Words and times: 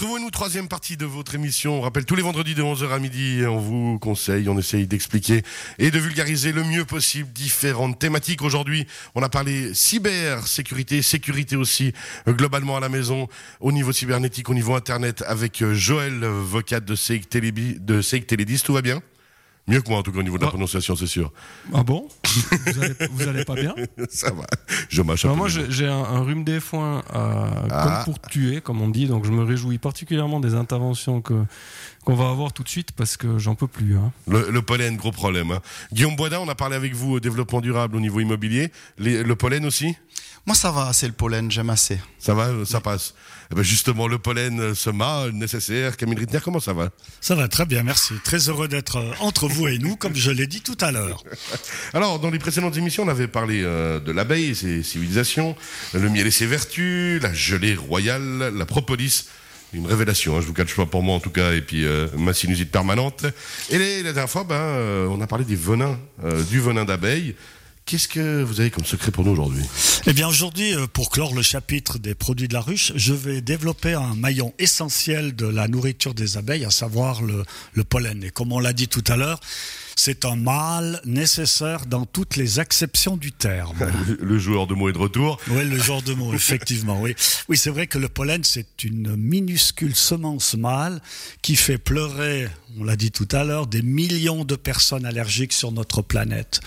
Retrouvez-nous 0.00 0.30
troisième 0.30 0.66
partie 0.66 0.96
de 0.96 1.04
votre 1.04 1.34
émission. 1.34 1.74
On 1.74 1.80
rappelle 1.82 2.06
tous 2.06 2.14
les 2.14 2.22
vendredis 2.22 2.54
de 2.54 2.62
11h 2.62 2.88
à 2.88 2.98
midi. 2.98 3.42
On 3.46 3.58
vous 3.58 3.98
conseille, 3.98 4.48
on 4.48 4.56
essaye 4.56 4.86
d'expliquer 4.86 5.42
et 5.78 5.90
de 5.90 5.98
vulgariser 5.98 6.52
le 6.52 6.64
mieux 6.64 6.86
possible 6.86 7.30
différentes 7.34 7.98
thématiques. 7.98 8.40
Aujourd'hui, 8.40 8.86
on 9.14 9.22
a 9.22 9.28
parlé 9.28 9.74
cyber, 9.74 10.46
sécurité, 10.46 11.02
sécurité 11.02 11.54
aussi 11.54 11.92
euh, 12.26 12.32
globalement 12.32 12.78
à 12.78 12.80
la 12.80 12.88
maison, 12.88 13.28
au 13.60 13.72
niveau 13.72 13.92
cybernétique, 13.92 14.48
au 14.48 14.54
niveau 14.54 14.74
internet 14.74 15.22
avec 15.26 15.60
euh, 15.60 15.74
Joël 15.74 16.24
Vocat 16.24 16.80
de 16.80 16.94
Seik 16.94 17.28
Télédis. 17.28 18.62
Tout 18.64 18.72
va 18.72 18.80
bien? 18.80 19.02
Mieux 19.70 19.80
que 19.82 19.88
moi, 19.88 20.00
en 20.00 20.02
tout 20.02 20.10
cas, 20.10 20.18
au 20.18 20.22
niveau 20.24 20.36
de 20.36 20.42
la 20.42 20.48
ah. 20.48 20.50
prononciation, 20.50 20.96
c'est 20.96 21.06
sûr. 21.06 21.32
Ah 21.72 21.84
bon? 21.84 22.08
Vous 23.12 23.28
allez, 23.28 23.44
pas 23.44 23.54
bien? 23.54 23.72
Ça 24.10 24.32
va. 24.32 24.44
Je 24.88 25.00
m'achète. 25.00 25.30
Moi, 25.36 25.46
j'ai 25.48 25.86
un, 25.86 26.20
rhume 26.22 26.42
des 26.42 26.58
foins 26.58 27.02
ah. 27.14 27.50
comme 27.68 28.04
pour 28.04 28.20
tuer, 28.28 28.60
comme 28.60 28.82
on 28.82 28.88
dit. 28.88 29.06
Donc, 29.06 29.24
je 29.24 29.30
me 29.30 29.44
réjouis 29.44 29.78
particulièrement 29.78 30.40
des 30.40 30.54
interventions 30.54 31.20
que 31.20 31.34
qu'on 32.04 32.14
va 32.14 32.30
avoir 32.30 32.52
tout 32.52 32.62
de 32.62 32.68
suite 32.68 32.92
parce 32.92 33.16
que 33.16 33.38
j'en 33.38 33.54
peux 33.54 33.68
plus. 33.68 33.96
Hein. 33.96 34.10
Le, 34.26 34.60
pollen, 34.62 34.96
gros 34.96 35.12
problème. 35.12 35.52
Hein. 35.52 35.60
Guillaume 35.92 36.16
Boisdin, 36.16 36.40
on 36.40 36.48
a 36.48 36.54
parlé 36.54 36.74
avec 36.74 36.94
vous 36.94 37.12
au 37.12 37.20
développement 37.20 37.60
durable 37.60 37.96
au 37.96 38.00
niveau 38.00 38.20
immobilier. 38.20 38.72
le 38.98 39.34
pollen 39.34 39.64
aussi? 39.66 39.94
Moi, 40.46 40.56
ça 40.56 40.70
va, 40.70 40.92
c'est 40.92 41.06
le 41.06 41.12
pollen, 41.12 41.50
j'aime 41.50 41.70
assez. 41.70 42.00
Ça 42.18 42.34
va, 42.34 42.64
ça 42.64 42.80
passe. 42.80 43.14
Eh 43.52 43.56
ben 43.56 43.62
justement, 43.64 44.06
le 44.06 44.18
pollen, 44.18 44.76
ce 44.76 44.90
mât 44.90 45.26
nécessaire. 45.32 45.96
Camille 45.96 46.20
Rittner, 46.20 46.38
comment 46.42 46.60
ça 46.60 46.72
va? 46.72 46.90
Ça 47.20 47.34
va 47.34 47.48
très 47.48 47.66
bien, 47.66 47.82
merci. 47.82 48.14
Très 48.22 48.48
heureux 48.48 48.68
d'être 48.68 48.98
euh, 48.98 49.10
entre 49.18 49.48
vous 49.48 49.66
et 49.66 49.78
nous, 49.78 49.96
comme 49.96 50.14
je 50.14 50.30
l'ai 50.30 50.46
dit 50.46 50.60
tout 50.60 50.76
à 50.80 50.92
l'heure. 50.92 51.24
Alors, 51.92 52.20
dans 52.20 52.30
les 52.30 52.38
précédentes 52.38 52.76
émissions, 52.76 53.02
on 53.02 53.08
avait 53.08 53.26
parlé 53.26 53.62
euh, 53.64 53.98
de 53.98 54.12
l'abeille 54.12 54.50
et 54.50 54.54
ses 54.54 54.84
civilisations, 54.84 55.56
le 55.94 56.08
miel 56.08 56.28
et 56.28 56.30
ses 56.30 56.46
vertus, 56.46 57.20
la 57.20 57.32
gelée 57.32 57.74
royale, 57.74 58.52
la 58.54 58.66
propolis 58.66 59.26
une 59.72 59.86
révélation, 59.86 60.36
hein, 60.36 60.40
je 60.40 60.46
vous 60.46 60.52
cache 60.52 60.74
pas 60.74 60.84
pour 60.84 61.00
moi 61.00 61.14
en 61.14 61.20
tout 61.20 61.30
cas, 61.30 61.52
et 61.52 61.60
puis 61.60 61.86
euh, 61.86 62.08
ma 62.16 62.32
sinusite 62.32 62.72
permanente. 62.72 63.24
Et 63.70 64.02
la 64.02 64.12
dernière 64.12 64.30
fois, 64.30 64.42
ben, 64.42 65.08
on 65.08 65.20
a 65.20 65.28
parlé 65.28 65.44
des 65.44 65.54
venins, 65.54 65.96
du 66.50 66.60
venin 66.60 66.84
d'abeille. 66.84 67.36
Qu'est-ce 67.90 68.06
que 68.06 68.44
vous 68.44 68.60
avez 68.60 68.70
comme 68.70 68.84
secret 68.84 69.10
pour 69.10 69.24
nous 69.24 69.32
aujourd'hui? 69.32 69.64
Eh 70.06 70.12
bien 70.12 70.28
aujourd'hui, 70.28 70.76
euh, 70.76 70.86
pour 70.86 71.10
clore 71.10 71.34
le 71.34 71.42
chapitre 71.42 71.98
des 71.98 72.14
produits 72.14 72.46
de 72.46 72.54
la 72.54 72.60
ruche, 72.60 72.92
je 72.94 73.12
vais 73.12 73.40
développer 73.40 73.94
un 73.94 74.14
maillon 74.14 74.54
essentiel 74.60 75.34
de 75.34 75.46
la 75.46 75.66
nourriture 75.66 76.14
des 76.14 76.36
abeilles, 76.36 76.64
à 76.64 76.70
savoir 76.70 77.20
le, 77.20 77.42
le 77.72 77.82
pollen. 77.82 78.22
Et 78.22 78.30
comme 78.30 78.52
on 78.52 78.60
l'a 78.60 78.72
dit 78.72 78.86
tout 78.86 79.02
à 79.08 79.16
l'heure, 79.16 79.40
c'est 80.02 80.24
un 80.24 80.34
mal 80.34 80.98
nécessaire 81.04 81.84
dans 81.84 82.06
toutes 82.06 82.36
les 82.36 82.58
acceptions 82.58 83.18
du 83.18 83.32
terme. 83.32 83.76
le 84.18 84.38
joueur 84.38 84.66
de 84.66 84.72
mots 84.72 84.88
est 84.88 84.94
de 84.94 84.98
retour. 84.98 85.38
Oui, 85.48 85.62
le 85.62 85.76
joueur 85.76 86.00
de 86.00 86.14
mots, 86.14 86.32
effectivement. 86.34 86.98
Oui, 87.02 87.14
oui 87.50 87.58
c'est 87.58 87.68
vrai 87.68 87.86
que 87.86 87.98
le 87.98 88.08
pollen, 88.08 88.42
c'est 88.42 88.82
une 88.82 89.14
minuscule 89.14 89.94
semence 89.94 90.54
mâle 90.54 91.02
qui 91.42 91.54
fait 91.54 91.76
pleurer, 91.76 92.48
on 92.78 92.84
l'a 92.84 92.96
dit 92.96 93.10
tout 93.10 93.28
à 93.30 93.44
l'heure, 93.44 93.66
des 93.66 93.82
millions 93.82 94.46
de 94.46 94.56
personnes 94.56 95.04
allergiques 95.04 95.52
sur 95.52 95.70
notre 95.70 96.00
planète. 96.00 96.60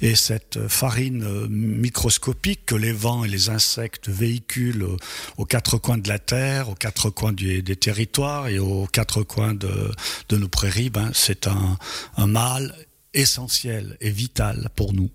Et 0.00 0.14
cette 0.14 0.66
farine 0.68 1.48
microscopique 1.48 2.64
que 2.64 2.74
les 2.74 2.92
vents 2.92 3.24
et 3.24 3.28
les 3.28 3.50
insectes 3.50 4.08
véhiculent 4.08 4.96
aux 5.36 5.44
quatre 5.44 5.76
coins 5.76 5.98
de 5.98 6.08
la 6.08 6.18
Terre, 6.18 6.70
aux 6.70 6.74
quatre 6.74 7.10
coins 7.10 7.34
des 7.34 7.76
territoires 7.76 8.48
et 8.48 8.58
aux 8.58 8.86
quatre 8.86 9.22
coins 9.22 9.52
de, 9.52 9.92
nos 10.34 10.48
prairies, 10.48 10.88
ben, 10.88 11.10
c'est 11.12 11.46
un, 11.46 11.76
un 12.16 12.26
mal 12.26 12.69
essentiel 13.14 13.96
et 14.00 14.10
vital 14.10 14.68
pour 14.76 14.92
nous. 14.92 15.10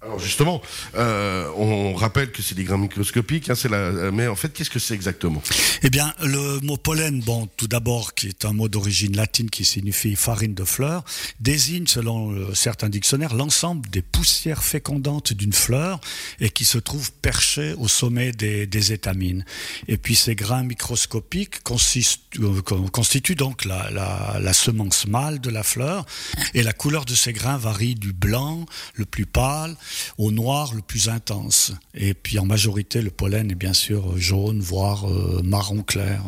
Alors 0.00 0.20
justement, 0.20 0.62
euh, 0.94 1.50
on 1.56 1.92
rappelle 1.92 2.30
que 2.30 2.40
c'est 2.40 2.54
des 2.54 2.62
grains 2.62 2.78
microscopiques, 2.78 3.50
hein, 3.50 4.10
mais 4.12 4.28
en 4.28 4.36
fait, 4.36 4.52
qu'est-ce 4.52 4.70
que 4.70 4.78
c'est 4.78 4.94
exactement? 4.94 5.42
Eh 5.82 5.90
bien, 5.90 6.14
le 6.22 6.60
mot 6.60 6.76
pollen, 6.76 7.20
bon, 7.20 7.48
tout 7.56 7.66
d'abord, 7.66 8.14
qui 8.14 8.28
est 8.28 8.44
un 8.44 8.52
mot 8.52 8.68
d'origine 8.68 9.16
latine 9.16 9.50
qui 9.50 9.64
signifie 9.64 10.14
farine 10.14 10.54
de 10.54 10.62
fleur, 10.62 11.04
désigne, 11.40 11.88
selon 11.88 12.30
euh, 12.30 12.54
certains 12.54 12.88
dictionnaires, 12.88 13.34
l'ensemble 13.34 13.90
des 13.90 14.02
poussières 14.02 14.62
fécondantes 14.62 15.32
d'une 15.32 15.52
fleur 15.52 16.00
et 16.38 16.50
qui 16.50 16.64
se 16.64 16.78
trouvent 16.78 17.10
perchées 17.10 17.74
au 17.76 17.88
sommet 17.88 18.30
des, 18.30 18.92
étamines. 18.92 19.44
Et 19.88 19.98
puis, 19.98 20.14
ces 20.14 20.36
grains 20.36 20.62
microscopiques 20.62 21.56
euh, 21.66 22.62
constituent 22.92 23.34
donc 23.34 23.64
la 23.64 24.52
semence 24.52 25.08
mâle 25.08 25.40
de 25.40 25.50
la 25.50 25.64
fleur 25.64 26.06
et 26.54 26.62
la 26.62 26.72
couleur 26.72 27.04
de 27.04 27.16
ces 27.16 27.32
grains 27.32 27.56
varie 27.56 27.96
du 27.96 28.12
blanc, 28.12 28.64
le 28.94 29.04
plus 29.04 29.26
pâle, 29.26 29.76
au 30.16 30.30
noir 30.30 30.74
le 30.74 30.82
plus 30.82 31.08
intense. 31.08 31.72
Et 31.94 32.14
puis 32.14 32.38
en 32.38 32.46
majorité, 32.46 33.02
le 33.02 33.10
pollen 33.10 33.50
est 33.50 33.56
bien 33.56 33.72
sûr 33.72 34.18
jaune, 34.18 34.60
voire 34.60 35.08
euh, 35.10 35.40
marron 35.42 35.82
clair. 35.82 36.22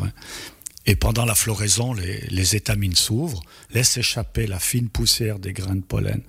Et 0.86 0.96
pendant 0.96 1.24
la 1.24 1.34
floraison, 1.34 1.92
les, 1.92 2.56
étamines 2.56 2.96
s'ouvrent, 2.96 3.42
laissent 3.72 3.96
échapper 3.96 4.46
la 4.46 4.58
fine 4.58 4.88
poussière 4.88 5.38
des 5.38 5.52
grains 5.52 5.76
de 5.76 5.82
pollen. 5.82 6.22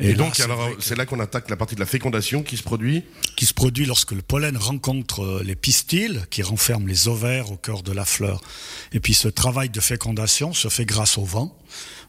Et, 0.00 0.12
donc, 0.12 0.40
c'est 0.78 0.96
là 0.96 1.06
qu'on 1.06 1.18
attaque 1.18 1.50
la 1.50 1.56
partie 1.56 1.74
de 1.74 1.80
la 1.80 1.86
fécondation 1.86 2.44
qui 2.44 2.56
se 2.56 2.62
produit 2.62 3.02
Qui 3.34 3.46
se 3.46 3.54
produit 3.54 3.84
lorsque 3.84 4.12
le 4.12 4.22
pollen 4.22 4.56
rencontre 4.56 5.24
euh, 5.24 5.42
les 5.44 5.56
pistils 5.56 6.24
qui 6.30 6.42
renferment 6.42 6.86
les 6.86 7.08
ovaires 7.08 7.50
au 7.50 7.56
cœur 7.56 7.82
de 7.82 7.90
la 7.90 8.04
fleur. 8.04 8.40
Et 8.92 9.00
puis, 9.00 9.14
ce 9.14 9.26
travail 9.26 9.70
de 9.70 9.80
fécondation 9.80 10.52
se 10.52 10.68
fait 10.68 10.84
grâce 10.84 11.18
au 11.18 11.24
vent, 11.24 11.56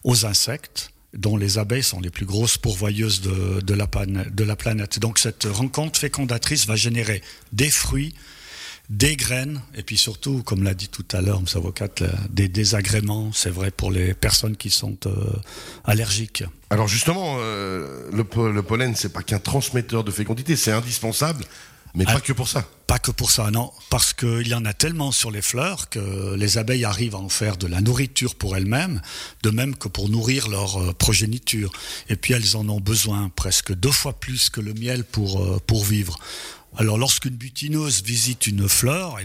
aux 0.03 0.25
insectes, 0.25 0.91
dont 1.13 1.37
les 1.37 1.57
abeilles 1.57 1.83
sont 1.83 1.99
les 1.99 2.09
plus 2.09 2.25
grosses 2.25 2.57
pourvoyeuses 2.57 3.21
de, 3.21 3.73
la, 3.73 3.87
de 3.87 4.43
la 4.43 4.55
planète. 4.55 4.99
Donc 4.99 5.19
cette 5.19 5.45
rencontre 5.45 5.99
fécondatrice 5.99 6.67
va 6.67 6.75
générer 6.75 7.21
des 7.51 7.69
fruits, 7.69 8.13
des 8.89 9.15
graines, 9.15 9.61
et 9.75 9.83
puis 9.83 9.97
surtout, 9.97 10.41
comme 10.43 10.63
l'a 10.63 10.73
dit 10.73 10.87
tout 10.87 11.05
à 11.11 11.21
l'heure 11.21 11.39
M. 11.39 11.45
Avocate, 11.55 12.03
des 12.31 12.47
désagréments, 12.47 13.31
c'est 13.33 13.49
vrai 13.49 13.71
pour 13.71 13.91
les 13.91 14.13
personnes 14.13 14.57
qui 14.57 14.69
sont 14.69 14.97
euh, 15.05 15.11
allergiques. 15.83 16.43
Alors 16.69 16.87
justement, 16.87 17.37
euh, 17.39 18.09
le, 18.11 18.51
le 18.51 18.63
pollen, 18.63 18.95
c'est 18.95 19.13
pas 19.13 19.21
qu'un 19.21 19.39
transmetteur 19.39 20.03
de 20.03 20.11
fécondité, 20.11 20.55
c'est 20.55 20.71
indispensable 20.71 21.45
mais 21.95 22.05
pas 22.05 22.15
ah, 22.17 22.21
que 22.21 22.33
pour 22.33 22.47
ça. 22.47 22.65
Pas 22.87 22.99
que 22.99 23.11
pour 23.11 23.31
ça, 23.31 23.49
non. 23.51 23.71
Parce 23.89 24.13
qu'il 24.13 24.47
y 24.47 24.53
en 24.53 24.65
a 24.65 24.73
tellement 24.73 25.11
sur 25.11 25.31
les 25.31 25.41
fleurs 25.41 25.89
que 25.89 26.35
les 26.35 26.57
abeilles 26.57 26.85
arrivent 26.85 27.15
à 27.15 27.19
en 27.19 27.29
faire 27.29 27.57
de 27.57 27.67
la 27.67 27.81
nourriture 27.81 28.35
pour 28.35 28.55
elles-mêmes, 28.55 29.01
de 29.43 29.49
même 29.49 29.75
que 29.75 29.87
pour 29.87 30.09
nourrir 30.09 30.49
leur 30.49 30.81
euh, 30.81 30.93
progéniture. 30.93 31.71
Et 32.09 32.15
puis 32.15 32.33
elles 32.33 32.55
en 32.55 32.67
ont 32.69 32.79
besoin 32.79 33.29
presque 33.35 33.73
deux 33.73 33.91
fois 33.91 34.13
plus 34.13 34.49
que 34.49 34.61
le 34.61 34.73
miel 34.73 35.03
pour, 35.03 35.43
euh, 35.43 35.59
pour 35.65 35.83
vivre. 35.83 36.19
Alors 36.77 36.97
lorsqu'une 36.97 37.35
butineuse 37.35 38.03
visite 38.03 38.47
une 38.47 38.69
fleur, 38.69 39.17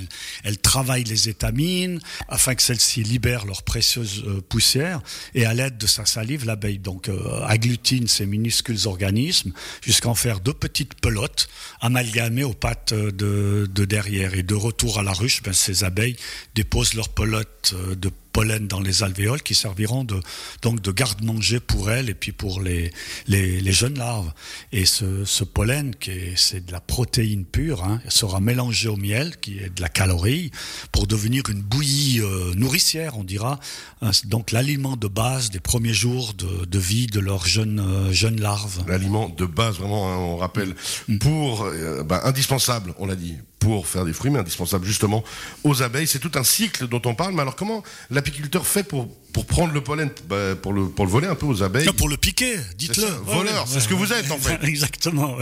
elle, 0.45 0.59
travaille 0.59 1.05
les 1.05 1.29
étamines 1.29 2.01
afin 2.29 2.55
que 2.55 2.63
celles-ci 2.63 3.03
libèrent 3.03 3.45
leurs 3.45 3.63
précieuses 3.63 4.25
euh, 4.27 4.41
poussières 4.41 5.01
et 5.35 5.45
à 5.45 5.55
l'aide 5.55 5.77
de 5.77 5.87
sa 5.87 6.07
salive, 6.07 6.47
l'abeille 6.47 6.79
donc 6.79 7.09
euh, 7.09 7.45
agglutine 7.45 8.09
ces 8.09 8.27
minuscules 8.27 8.87
organismes 8.87 9.53
jusqu'à 9.83 10.09
en 10.09 10.15
faire 10.15 10.41
deux 10.41 10.55
petites 10.55 10.95
pelotes 10.95 11.49
amalgamées 11.81 12.45
aux 12.45 12.55
pattes 12.55 12.93
euh, 12.93 13.13
de, 13.13 13.85
derrière. 13.85 14.35
Et 14.35 14.43
de 14.43 14.55
retour 14.55 14.99
à 14.99 15.03
la 15.03 15.13
ruche, 15.13 15.43
ben, 15.43 15.53
ces 15.53 15.85
abeilles 15.85 16.17
déposent 16.55 16.95
leurs 16.95 17.11
pelotes 17.11 17.75
de 17.97 18.11
pollen 18.35 18.67
dans 18.67 18.81
les 18.81 19.05
alvéoles 19.05 19.43
qui 19.43 19.55
serviront 19.55 20.03
de, 20.03 20.21
donc 20.61 20.83
de 20.83 20.91
garde-manger 20.91 21.61
pour 21.61 21.91
elles 21.93 22.11
et 22.11 22.15
puis 22.15 22.33
pour 22.33 22.61
les, 22.61 22.91
les, 23.29 23.73
jeunes 23.73 23.97
larves. 23.97 24.33
Et 24.73 24.85
ce, 24.87 25.45
pollen, 25.45 25.95
qui 25.95 26.11
c'est 26.37 26.67
de 26.67 26.73
la 26.73 26.81
protéine 26.81 27.45
pure, 27.45 27.85
hein, 27.85 28.01
sera 28.09 28.41
mélangé 28.41 28.89
au 28.89 28.97
miel, 28.97 29.37
qui 29.41 29.59
est 29.59 29.71
de 29.71 29.81
la 29.81 29.89
calorie, 29.89 30.51
pour 30.91 31.07
devenir 31.07 31.45
une 31.49 31.63
bouillie 31.63 32.21
euh, 32.21 32.53
nourricière, 32.55 33.17
on 33.17 33.25
dira. 33.25 33.61
Hein, 34.03 34.11
donc 34.25 34.51
l'aliment 34.51 34.97
de 34.97 35.07
base 35.07 35.51
des 35.51 35.61
premiers 35.61 35.95
jours 35.95 36.35
de, 36.35 36.79
vie 36.79 37.07
de 37.07 37.21
leurs 37.21 37.47
jeunes, 37.47 37.79
euh, 37.79 38.13
jeunes 38.13 38.41
larves. 38.41 38.83
L'aliment 38.89 39.29
de 39.29 39.47
base, 39.47 39.77
vraiment, 39.77 40.13
hein, 40.13 40.17
on 40.17 40.37
rappelle, 40.37 40.75
mm. 41.07 41.19
pour, 41.19 41.63
euh, 41.63 42.03
ben, 42.03 42.21
indispensable, 42.25 42.95
on 42.99 43.07
l'a 43.07 43.17
dit, 43.17 43.37
pour 43.65 43.87
faire 43.87 44.05
des 44.05 44.13
fruits, 44.13 44.31
mais 44.31 44.41
indispensable 44.41 44.85
justement 44.85 45.25
aux 45.65 45.83
abeilles. 45.83 46.07
C'est 46.07 46.19
tout 46.19 46.33
un 46.35 46.45
cycle 46.45 46.87
dont 46.87 47.01
on 47.07 47.15
parle. 47.15 47.33
Mais 47.33 47.41
alors 47.41 47.57
comment 47.57 47.83
l'apiculteur 48.11 48.67
fait 48.67 48.83
pour, 48.83 49.09
pour 49.35 49.47
prendre 49.47 49.75
le 49.75 49.83
pollen, 49.83 50.11
bah, 50.29 50.55
pour, 50.55 50.73
le, 50.73 50.89
pour 50.89 51.05
le 51.05 51.11
voler 51.11 51.27
un 51.27 51.35
peu 51.35 51.47
aux 51.47 51.63
abeilles 51.63 51.87
Pour 51.97 52.09
le 52.09 52.17
piquer, 52.17 52.55
dites-le. 52.79 53.05
Voleur, 53.27 53.67
c'est 53.67 53.81
ce 53.81 53.89
que 53.89 53.95
vous 53.95 54.13
êtes 54.13 54.31
en 54.31 54.39
fait. 54.39 54.63
Exactement. 54.67 55.37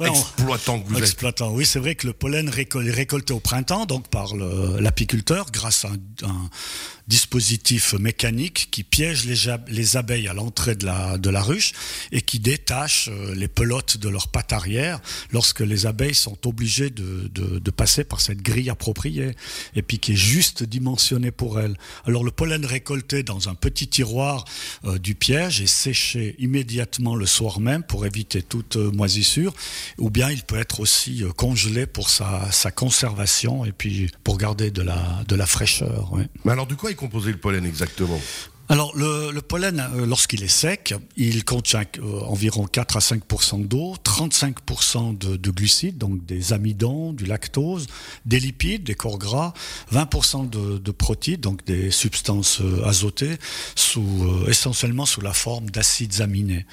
Exploitant 0.00 0.80
que 0.80 0.88
vous 0.88 0.98
Exploitant, 0.98 1.52
oui, 1.52 1.64
c'est 1.64 1.78
vrai 1.78 1.94
que 1.94 2.08
le 2.08 2.12
pollen 2.12 2.48
est 2.48 2.90
récolté 2.90 3.32
au 3.32 3.40
printemps, 3.40 3.86
donc 3.86 4.08
par 4.08 4.34
l'apiculteur, 4.36 5.46
grâce 5.52 5.84
à 5.84 5.90
un 6.26 6.50
dispositif 7.10 7.94
mécanique 7.94 8.68
qui 8.70 8.84
piège 8.84 9.26
les, 9.26 9.96
abeilles 9.96 10.28
à 10.28 10.32
l'entrée 10.32 10.76
de 10.76 10.86
la, 10.86 11.18
de 11.18 11.28
la 11.28 11.42
ruche 11.42 11.72
et 12.12 12.22
qui 12.22 12.38
détache 12.38 13.08
euh, 13.08 13.34
les 13.34 13.48
pelotes 13.48 13.96
de 13.96 14.08
leurs 14.08 14.28
pattes 14.28 14.52
arrière 14.52 15.00
lorsque 15.32 15.60
les 15.60 15.86
abeilles 15.86 16.14
sont 16.14 16.38
obligées 16.46 16.90
de, 16.90 17.28
de, 17.28 17.70
passer 17.70 18.04
par 18.04 18.20
cette 18.20 18.42
grille 18.42 18.70
appropriée 18.70 19.32
et 19.74 19.82
puis 19.82 19.98
qui 19.98 20.12
est 20.12 20.22
juste 20.36 20.62
dimensionnée 20.62 21.32
pour 21.32 21.58
elles. 21.60 21.76
Alors 22.04 22.22
le 22.22 22.30
pollen 22.30 22.64
récolté 22.64 23.19
dans 23.22 23.48
un 23.48 23.54
petit 23.54 23.88
tiroir 23.88 24.44
euh, 24.84 24.98
du 24.98 25.14
piège 25.14 25.60
et 25.60 25.66
séché 25.66 26.36
immédiatement 26.38 27.14
le 27.14 27.26
soir 27.26 27.60
même 27.60 27.82
pour 27.82 28.06
éviter 28.06 28.42
toute 28.42 28.76
euh, 28.76 28.90
moisissure. 28.92 29.52
Ou 29.98 30.10
bien 30.10 30.30
il 30.30 30.42
peut 30.42 30.58
être 30.58 30.80
aussi 30.80 31.24
congelé 31.36 31.86
pour 31.86 32.10
sa, 32.10 32.50
sa, 32.50 32.70
conservation 32.70 33.64
et 33.64 33.72
puis 33.72 34.10
pour 34.24 34.38
garder 34.38 34.70
de 34.70 34.82
la, 34.82 35.22
de 35.28 35.34
la 35.36 35.46
fraîcheur. 35.46 36.12
Mais 36.44 36.52
alors 36.52 36.66
de 36.66 36.74
quoi 36.74 36.90
est 36.90 36.94
composé 36.94 37.30
le 37.32 37.38
pollen 37.38 37.64
exactement? 37.66 38.20
Alors, 38.70 38.96
le, 38.96 39.32
le 39.32 39.42
pollen, 39.42 39.80
euh, 39.80 40.06
lorsqu'il 40.06 40.44
est 40.44 40.48
sec, 40.48 40.94
il 41.16 41.44
contient 41.44 41.82
euh, 41.98 42.20
environ 42.20 42.66
4 42.66 42.98
à 42.98 43.00
5% 43.00 43.66
d'eau, 43.66 43.96
35 44.00 45.18
de, 45.18 45.36
de, 45.36 45.50
glucides, 45.50 45.98
donc 45.98 46.24
des 46.24 46.52
amidons, 46.52 47.12
du 47.12 47.26
lactose, 47.26 47.88
des 48.26 48.38
lipides, 48.38 48.84
des 48.84 48.94
corps 48.94 49.18
gras, 49.18 49.54
20 49.90 50.50
de, 50.50 50.78
de 50.78 50.90
protides, 50.92 51.40
donc 51.40 51.64
des 51.66 51.90
substances 51.90 52.60
euh, 52.60 52.86
azotées, 52.86 53.38
sous, 53.74 54.28
essentiellement 54.46 55.04
sous 55.04 55.20
la 55.20 55.32
forme 55.32 55.68
d'acides 55.68 56.20
aminés. 56.20 56.64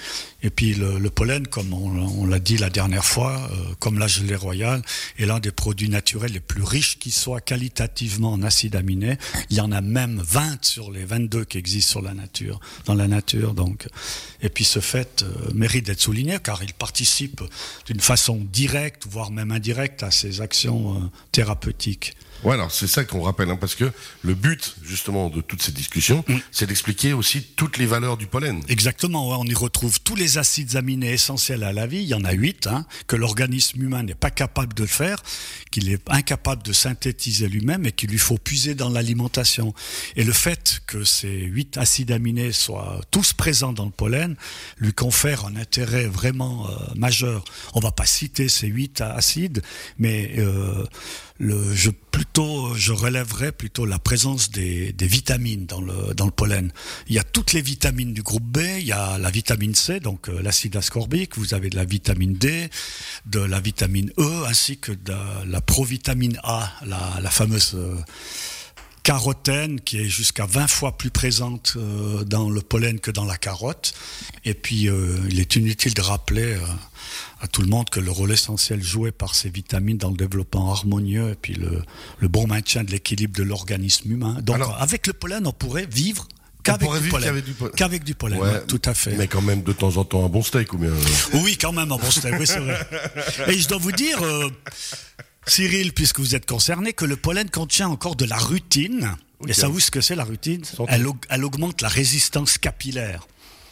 Et 0.43 0.51
puis 0.51 0.75
le, 0.75 0.99
le 0.99 1.09
pollen, 1.09 1.47
comme 1.47 1.73
on, 1.73 2.27
l'a 2.27 2.37
dit 2.37 2.59
la 2.59 2.69
dernière 2.69 3.05
fois, 3.05 3.49
comme 3.79 3.97
la 3.97 4.05
gelée 4.05 4.35
royale, 4.35 4.83
est 5.17 5.25
l'un 5.25 5.39
des 5.39 5.51
produits 5.51 5.89
naturels 5.89 6.33
les 6.33 6.39
plus 6.39 6.61
riches 6.61 6.99
qui 6.99 7.09
soient 7.09 7.41
qualitativement 7.41 8.33
en 8.33 8.43
acides 8.43 8.75
aminés. 8.75 9.17
Il 9.49 9.57
y 9.57 9.61
en 9.61 9.71
a 9.71 9.81
même 9.81 10.21
20 10.23 10.63
sur 10.63 10.91
les 10.91 11.03
22 11.03 11.45
qui 11.45 11.57
existent 11.57 11.86
sur 11.87 12.01
la 12.01 12.13
nature, 12.13 12.59
dans 12.85 12.93
la 12.93 13.07
nature. 13.07 13.53
Donc, 13.53 13.87
et 14.41 14.49
puis 14.49 14.63
ce 14.65 14.79
fait 14.79 15.23
euh, 15.23 15.51
mérite 15.53 15.85
d'être 15.85 16.01
souligné 16.01 16.37
car 16.43 16.61
il 16.63 16.73
participe 16.73 17.41
d'une 17.85 17.99
façon 17.99 18.45
directe, 18.51 19.03
voire 19.09 19.31
même 19.31 19.51
indirecte, 19.51 20.03
à 20.03 20.11
ces 20.11 20.41
actions 20.41 20.95
euh, 20.95 20.99
thérapeutiques. 21.31 22.15
Ouais, 22.43 22.53
alors 22.53 22.71
c'est 22.71 22.87
ça 22.87 23.03
qu'on 23.03 23.21
rappelle, 23.21 23.49
hein, 23.49 23.57
parce 23.59 23.75
que 23.75 23.91
le 24.21 24.35
but 24.35 24.75
justement 24.83 25.29
de 25.29 25.41
toute 25.41 25.61
cette 25.61 25.73
discussion, 25.73 26.23
mm. 26.27 26.35
c'est 26.51 26.67
d'expliquer 26.67 27.13
aussi 27.13 27.41
toutes 27.55 27.77
les 27.77 27.85
valeurs 27.85 28.17
du 28.17 28.27
pollen. 28.27 28.61
Exactement, 28.67 29.29
ouais, 29.29 29.37
on 29.39 29.45
y 29.45 29.53
retrouve 29.53 29.99
tous 30.01 30.15
les 30.15 30.37
acides 30.37 30.75
aminés 30.75 31.13
essentiels 31.13 31.63
à 31.63 31.73
la 31.73 31.87
vie, 31.87 31.99
il 31.99 32.07
y 32.07 32.13
en 32.13 32.23
a 32.23 32.31
huit, 32.31 32.67
hein, 32.67 32.85
que 33.07 33.15
l'organisme 33.15 33.81
humain 33.81 34.03
n'est 34.03 34.15
pas 34.15 34.31
capable 34.31 34.73
de 34.73 34.85
faire, 34.85 35.21
qu'il 35.71 35.91
est 35.91 36.01
incapable 36.09 36.63
de 36.63 36.73
synthétiser 36.73 37.47
lui-même 37.47 37.85
et 37.85 37.91
qu'il 37.91 38.09
lui 38.09 38.17
faut 38.17 38.37
puiser 38.37 38.75
dans 38.75 38.89
l'alimentation. 38.89 39.73
Et 40.15 40.23
le 40.23 40.33
fait 40.33 40.81
que 40.85 41.03
ces 41.03 41.29
huit 41.29 41.77
acides 41.77 42.11
aminés 42.11 42.51
soient 42.51 43.01
tous 43.11 43.33
présents 43.33 43.73
dans 43.73 43.85
le 43.85 43.91
pollen 43.91 44.35
lui 44.77 44.93
confère 44.93 45.45
un 45.45 45.55
intérêt 45.55 46.05
vraiment 46.05 46.67
euh, 46.67 46.73
majeur. 46.95 47.43
On 47.73 47.79
va 47.79 47.91
pas 47.91 48.05
citer 48.05 48.49
ces 48.49 48.67
huit 48.67 49.01
acides, 49.01 49.61
mais 49.97 50.33
euh, 50.37 50.85
le, 51.39 51.73
je 51.73 51.91
plutôt, 52.17 52.73
je 52.73 52.93
relèverais 52.93 53.51
plutôt 53.51 53.85
la 53.85 53.99
présence 53.99 54.49
des, 54.49 54.91
vitamines 54.99 55.67
dans 55.67 55.81
le, 55.81 56.31
pollen. 56.31 56.71
Il 57.07 57.13
y 57.13 57.19
a 57.19 57.23
toutes 57.23 57.53
les 57.53 57.61
vitamines 57.61 58.11
du 58.11 58.23
groupe 58.23 58.41
B, 58.41 58.57
il 58.79 58.87
y 58.87 58.91
a 58.91 59.19
la 59.19 59.29
vitamine 59.29 59.75
C, 59.75 59.99
donc 59.99 60.27
euh, 60.27 60.41
l'acide 60.41 60.75
ascorbique, 60.77 61.37
vous 61.37 61.53
avez 61.53 61.69
de 61.69 61.75
la 61.75 61.85
vitamine 61.85 62.33
D, 62.33 62.71
de 63.27 63.39
la 63.39 63.59
vitamine 63.59 64.11
E, 64.17 64.45
ainsi 64.47 64.79
que 64.79 64.93
de 64.93 65.13
la 65.45 65.61
provitamine 65.61 66.39
A, 66.41 66.73
la, 66.87 67.19
la 67.21 67.29
fameuse 67.29 67.75
euh, 67.75 67.93
carotène 69.07 69.79
qui 69.79 70.01
est 70.01 70.09
jusqu'à 70.09 70.45
20 70.45 70.67
fois 70.67 70.97
plus 70.97 71.11
présente 71.11 71.75
euh, 71.77 72.25
dans 72.25 72.49
le 72.49 72.59
pollen 72.59 72.99
que 72.99 73.09
dans 73.09 73.23
la 73.23 73.37
carotte. 73.37 73.93
Et 74.43 74.53
puis, 74.53 74.89
euh, 74.89 75.17
il 75.29 75.39
est 75.39 75.55
inutile 75.55 75.93
de 75.93 76.01
rappeler 76.01 76.55
euh, 76.55 76.59
à 77.39 77.47
tout 77.47 77.61
le 77.61 77.69
monde 77.69 77.89
que 77.89 78.01
le 78.01 78.11
rôle 78.11 78.33
essentiel 78.33 78.83
joué 78.83 79.13
par 79.13 79.33
ces 79.33 79.49
vitamines 79.49 79.97
dans 79.97 80.09
le 80.09 80.17
développement 80.17 80.73
harmonieux 80.73 81.29
et 81.29 81.35
puis 81.35 81.53
le, 81.53 81.83
le 82.19 82.27
bon 82.27 82.47
maintien 82.47 82.83
de 82.83 82.91
l'équilibre 82.91 83.33
de 83.37 83.43
l'organisme 83.43 84.11
humain. 84.11 84.39
Donc, 84.41 84.57
Alors, 84.57 84.75
avec 84.81 85.07
le 85.07 85.13
pollen, 85.13 85.47
on 85.47 85.53
pourrait 85.53 85.87
vivre 85.89 86.27
qu'avec 86.63 87.01
du, 87.01 87.09
pollen. 87.09 87.39
du, 87.39 87.53
pollen. 87.53 87.75
Qu'avec 87.77 88.03
du 88.03 88.13
pollen, 88.13 88.39
ouais, 88.39 88.65
tout 88.67 88.81
à 88.83 88.93
fait. 88.93 89.15
Mais 89.15 89.29
quand 89.29 89.41
même 89.41 89.63
de 89.63 89.71
temps 89.71 89.95
en 89.95 90.03
temps 90.03 90.25
un 90.25 90.29
bon 90.29 90.43
steak 90.43 90.73
ou 90.73 90.79
bien 90.79 90.91
Oui, 91.33 91.57
quand 91.57 91.71
même 91.71 91.93
un 91.93 91.97
bon 91.97 92.11
steak, 92.11 92.35
oui, 92.37 92.45
c'est 92.45 92.59
vrai. 92.59 92.85
Et 93.47 93.57
je 93.57 93.69
dois 93.69 93.77
vous 93.77 93.93
dire, 93.93 94.21
euh, 94.21 94.49
Cyril, 95.47 95.93
puisque 95.93 96.19
vous 96.19 96.35
êtes 96.35 96.45
concerné, 96.45 96.93
que 96.93 97.05
le 97.05 97.15
pollen 97.15 97.49
contient 97.49 97.87
encore 97.87 98.15
de 98.15 98.25
la 98.25 98.37
rutine. 98.37 99.15
Okay. 99.39 99.51
Et 99.51 99.53
savez-vous 99.53 99.79
ce 99.79 99.91
que 99.91 100.01
c'est 100.01 100.15
la 100.15 100.23
rutine? 100.23 100.63
Elle, 100.87 101.05
elle 101.29 101.45
augmente 101.45 101.81
la 101.81 101.87
résistance 101.87 102.57
capillaire. 102.57 103.27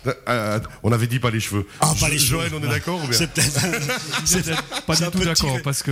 Euh, 0.08 0.14
euh, 0.30 0.60
on 0.84 0.92
avait 0.92 1.08
dit 1.08 1.20
pas 1.20 1.32
les 1.32 1.40
cheveux. 1.40 1.66
Ah, 1.80 1.94
pas 2.00 2.10
les 2.10 2.18
Joël, 2.18 2.50
cheveux. 2.50 2.60
on 2.62 2.68
est 2.68 2.72
d'accord 2.72 3.04
ou 3.04 3.08
bien 3.08 3.18
C'est 3.18 3.32
peut-être 3.32 3.54
pas 4.86 4.96
du 4.96 5.06
tout 5.06 5.20
d'accord 5.20 5.58
parce 5.64 5.84
que 5.84 5.92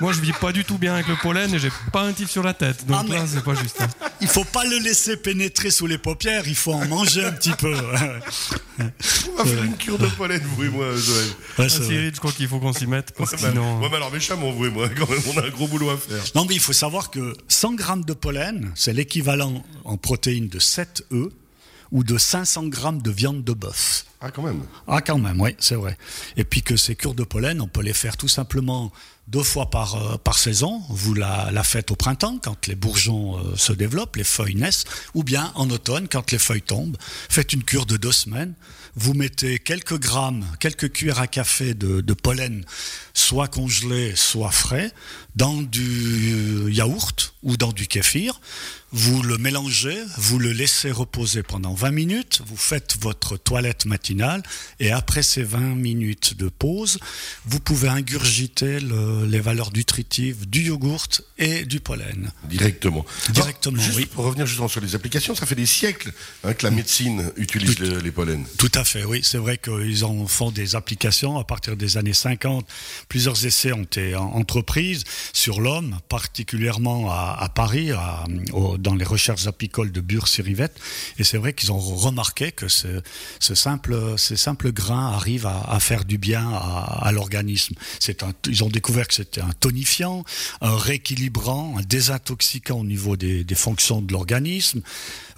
moi 0.00 0.12
je 0.12 0.20
vis 0.20 0.32
pas 0.32 0.52
du 0.52 0.64
tout 0.64 0.78
bien 0.78 0.94
avec 0.94 1.08
le 1.08 1.16
pollen 1.16 1.52
et 1.54 1.58
j'ai 1.58 1.72
pas 1.92 2.02
un 2.02 2.12
tif 2.12 2.30
sur 2.30 2.42
la 2.42 2.54
tête. 2.54 2.86
Donc 2.86 3.06
ah, 3.10 3.14
là, 3.14 3.24
c'est 3.26 3.42
pas 3.42 3.54
juste. 3.54 3.80
Hein. 3.80 3.88
Il 4.20 4.28
faut 4.28 4.44
pas 4.44 4.64
le 4.64 4.78
laisser 4.78 5.16
pénétrer 5.16 5.70
sous 5.70 5.86
les 5.86 5.98
paupières, 5.98 6.48
il 6.48 6.56
faut 6.56 6.72
en 6.72 6.86
manger 6.86 7.24
un 7.24 7.32
petit 7.32 7.52
peu. 7.52 7.72
on 8.78 9.36
va 9.36 9.44
faire 9.44 9.62
une 9.62 9.76
cure 9.76 9.98
de 9.98 10.06
pollen, 10.06 10.42
vous 10.56 10.64
et 10.64 10.68
moi, 10.68 10.86
Joël. 10.96 11.26
Ouais, 11.58 11.66
ah, 11.66 11.68
Cyril, 11.68 12.12
je 12.12 12.18
crois 12.18 12.32
qu'il 12.32 12.48
faut 12.48 12.58
qu'on 12.58 12.72
s'y 12.72 12.88
mette. 12.88 13.12
Parce 13.16 13.32
ouais, 13.32 13.38
sinon... 13.38 13.80
ouais, 13.80 13.88
mais 13.88 13.96
alors 13.96 14.10
méchamment, 14.10 14.50
vous 14.50 14.66
et 14.66 14.70
moi, 14.70 14.88
quand 14.88 15.08
même, 15.08 15.20
on 15.32 15.38
a 15.38 15.46
un 15.46 15.50
gros 15.50 15.68
boulot 15.68 15.90
à 15.90 15.96
faire. 15.96 16.22
Non, 16.34 16.46
mais 16.48 16.54
il 16.54 16.60
faut 16.60 16.72
savoir 16.72 17.10
que 17.10 17.34
100 17.46 17.74
grammes 17.74 18.04
de 18.04 18.12
pollen, 18.12 18.72
c'est 18.74 18.92
l'équivalent 18.92 19.64
en 19.84 19.96
protéines 19.96 20.48
de 20.48 20.58
7 20.58 21.04
œufs 21.12 21.30
ou 21.90 22.04
de 22.04 22.18
500 22.18 22.68
grammes 22.68 23.02
de 23.02 23.10
viande 23.10 23.44
de 23.44 23.52
bœuf. 23.52 24.07
Ah, 24.20 24.30
quand 24.32 24.42
même. 24.42 24.62
Ah, 24.88 25.00
quand 25.00 25.18
même, 25.18 25.40
oui, 25.40 25.54
c'est 25.60 25.76
vrai. 25.76 25.96
Et 26.36 26.44
puis 26.44 26.62
que 26.62 26.76
ces 26.76 26.96
cures 26.96 27.14
de 27.14 27.22
pollen, 27.22 27.60
on 27.60 27.68
peut 27.68 27.82
les 27.82 27.92
faire 27.92 28.16
tout 28.16 28.26
simplement 28.28 28.90
deux 29.28 29.42
fois 29.42 29.70
par, 29.70 29.94
euh, 29.94 30.16
par 30.16 30.38
saison. 30.38 30.82
Vous 30.88 31.14
la, 31.14 31.50
la 31.52 31.62
faites 31.62 31.90
au 31.90 31.96
printemps, 31.96 32.38
quand 32.42 32.66
les 32.66 32.74
bourgeons 32.74 33.38
euh, 33.38 33.56
se 33.56 33.72
développent, 33.72 34.16
les 34.16 34.24
feuilles 34.24 34.56
naissent, 34.56 34.84
ou 35.14 35.22
bien 35.22 35.52
en 35.54 35.70
automne, 35.70 36.08
quand 36.08 36.32
les 36.32 36.38
feuilles 36.38 36.62
tombent. 36.62 36.96
Faites 37.28 37.52
une 37.52 37.62
cure 37.62 37.86
de 37.86 37.96
deux 37.96 38.12
semaines. 38.12 38.54
Vous 38.96 39.14
mettez 39.14 39.60
quelques 39.60 39.98
grammes, 39.98 40.44
quelques 40.58 40.90
cuillères 40.92 41.20
à 41.20 41.28
café 41.28 41.74
de, 41.74 42.00
de 42.00 42.14
pollen, 42.14 42.64
soit 43.14 43.46
congelé, 43.46 44.16
soit 44.16 44.50
frais, 44.50 44.92
dans 45.36 45.62
du 45.62 46.72
yaourt 46.72 47.34
ou 47.44 47.56
dans 47.56 47.72
du 47.72 47.86
kéfir. 47.86 48.40
Vous 48.90 49.22
le 49.22 49.36
mélangez, 49.36 50.02
vous 50.16 50.38
le 50.38 50.50
laissez 50.50 50.90
reposer 50.90 51.42
pendant 51.42 51.74
20 51.74 51.90
minutes, 51.90 52.42
vous 52.46 52.56
faites 52.56 52.96
votre 53.00 53.36
toilette 53.36 53.84
matinale 53.84 54.07
et 54.80 54.90
après 54.90 55.22
ces 55.22 55.42
20 55.42 55.74
minutes 55.74 56.36
de 56.36 56.48
pause, 56.48 56.98
vous 57.44 57.60
pouvez 57.60 57.88
ingurgiter 57.88 58.80
le, 58.80 59.26
les 59.26 59.40
valeurs 59.40 59.72
nutritives 59.72 60.48
du 60.48 60.62
yogourt 60.62 61.08
et 61.38 61.64
du 61.64 61.80
pollen. 61.80 62.30
Directement. 62.44 63.04
Directement, 63.30 63.82
juste 63.82 63.96
oui. 63.96 64.06
Pour 64.06 64.24
revenir 64.24 64.46
justement 64.46 64.68
sur 64.68 64.80
les 64.80 64.94
applications, 64.94 65.34
ça 65.34 65.46
fait 65.46 65.54
des 65.54 65.66
siècles 65.66 66.12
hein, 66.44 66.54
que 66.54 66.64
la 66.64 66.70
médecine 66.70 67.30
utilise 67.36 67.76
tout, 67.76 67.82
les, 67.82 68.00
les 68.00 68.10
pollens. 68.12 68.44
Tout 68.58 68.72
à 68.74 68.84
fait, 68.84 69.04
oui. 69.04 69.20
C'est 69.22 69.38
vrai 69.38 69.58
qu'ils 69.58 70.04
en 70.04 70.26
font 70.26 70.50
des 70.50 70.74
applications 70.74 71.38
à 71.38 71.44
partir 71.44 71.76
des 71.76 71.96
années 71.96 72.12
50. 72.12 72.66
Plusieurs 73.08 73.44
essais 73.44 73.72
ont 73.72 73.82
été 73.82 74.14
entrepris 74.16 75.02
sur 75.32 75.60
l'homme, 75.60 75.98
particulièrement 76.08 77.10
à, 77.10 77.36
à 77.38 77.48
Paris, 77.48 77.92
à, 77.92 78.24
au, 78.52 78.78
dans 78.78 78.94
les 78.94 79.04
recherches 79.04 79.46
apicoles 79.46 79.92
de 79.92 80.00
Bure-Sirivette. 80.00 80.78
Et 81.18 81.24
c'est 81.24 81.38
vrai 81.38 81.52
qu'ils 81.52 81.72
ont 81.72 81.78
remarqué 81.78 82.52
que 82.52 82.68
ce, 82.68 83.02
ce 83.40 83.54
simple, 83.54 83.94
ces 84.16 84.36
simples 84.36 84.72
grains 84.72 85.12
arrivent 85.12 85.46
à, 85.46 85.78
faire 85.80 86.04
du 86.04 86.18
bien 86.18 86.48
à, 86.50 87.10
l'organisme. 87.12 87.74
Ils 88.46 88.64
ont 88.64 88.68
découvert 88.68 89.06
que 89.06 89.14
c'était 89.14 89.40
un 89.40 89.52
tonifiant, 89.60 90.24
un 90.60 90.76
rééquilibrant, 90.76 91.76
un 91.78 91.82
désintoxicant 91.82 92.80
au 92.80 92.84
niveau 92.84 93.16
des, 93.16 93.44
fonctions 93.54 94.00
de 94.00 94.12
l'organisme, 94.12 94.82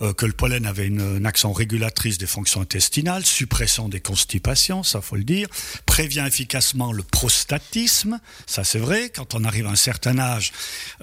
euh, 0.03 0.13
que 0.13 0.27
le 0.27 0.33
pollen 0.33 0.67
avait 0.67 0.87
une, 0.87 1.27
action 1.27 1.53
régulatrice 1.53 2.19
des 2.19 2.27
fonctions 2.27 2.61
intestinales, 2.63 3.25
suppression 3.25 3.89
des 3.89 4.01
constipations, 4.01 4.83
ça 4.83 5.01
faut 5.01 5.17
le 5.17 5.25
dire, 5.25 5.49
prévient 5.87 6.25
efficacement 6.27 6.93
le 6.93 7.03
prostatisme, 7.03 8.19
ça 8.47 8.65
c'est 8.65 8.79
vrai, 8.79 9.11
quand 9.15 9.35
on 9.35 9.45
arrive 9.45 9.67
à 9.67 9.71
un 9.71 9.77
certain 9.77 10.19
âge, 10.19 10.53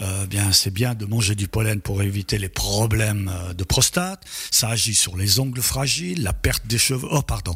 euh, 0.01 0.25
bien 0.25 0.51
c'est 0.51 0.73
bien 0.73 0.95
de 0.95 1.05
manger 1.05 1.35
du 1.35 1.47
pollen 1.47 1.81
pour 1.81 2.01
éviter 2.01 2.37
les 2.37 2.49
problèmes 2.49 3.31
euh, 3.33 3.53
de 3.53 3.63
prostate, 3.63 4.23
ça 4.51 4.69
agit 4.69 4.95
sur 4.95 5.15
les 5.15 5.39
ongles 5.39 5.61
fragiles, 5.61 6.23
la 6.23 6.33
perte 6.33 6.65
des 6.67 6.77
cheveux, 6.77 7.07
oh 7.11 7.21
pardon, 7.21 7.46